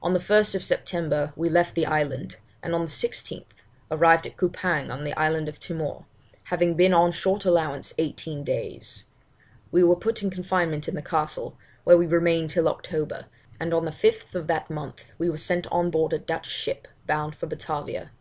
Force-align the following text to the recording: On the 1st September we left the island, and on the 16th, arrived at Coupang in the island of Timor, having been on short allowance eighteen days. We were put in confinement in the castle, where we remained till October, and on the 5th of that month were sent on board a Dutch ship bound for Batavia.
On 0.00 0.12
the 0.12 0.20
1st 0.20 0.62
September 0.62 1.32
we 1.34 1.48
left 1.48 1.74
the 1.74 1.86
island, 1.86 2.36
and 2.62 2.72
on 2.72 2.82
the 2.82 2.86
16th, 2.86 3.46
arrived 3.90 4.24
at 4.24 4.36
Coupang 4.36 4.92
in 4.96 5.02
the 5.02 5.12
island 5.18 5.48
of 5.48 5.58
Timor, 5.58 6.04
having 6.44 6.74
been 6.74 6.94
on 6.94 7.10
short 7.10 7.44
allowance 7.44 7.92
eighteen 7.98 8.44
days. 8.44 9.02
We 9.72 9.82
were 9.82 9.96
put 9.96 10.22
in 10.22 10.30
confinement 10.30 10.86
in 10.86 10.94
the 10.94 11.02
castle, 11.02 11.58
where 11.82 11.98
we 11.98 12.06
remained 12.06 12.50
till 12.50 12.68
October, 12.68 13.24
and 13.58 13.74
on 13.74 13.84
the 13.86 13.90
5th 13.90 14.36
of 14.36 14.46
that 14.46 14.70
month 14.70 15.00
were 15.18 15.36
sent 15.36 15.66
on 15.72 15.90
board 15.90 16.12
a 16.12 16.18
Dutch 16.20 16.46
ship 16.48 16.86
bound 17.08 17.34
for 17.34 17.48
Batavia. 17.48 18.12